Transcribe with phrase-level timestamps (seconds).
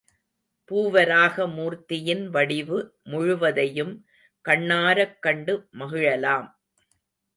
[0.69, 2.77] பூவராக மூர்த்தியின் வடிவு
[3.03, 3.93] முழுவதையும்
[4.45, 6.49] கண்ணாரக் கண்டு மகிழலாம்.